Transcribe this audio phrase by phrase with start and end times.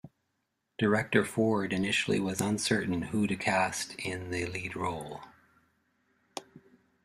[0.79, 5.21] Director Ford initially was uncertain who to cast in the lead role.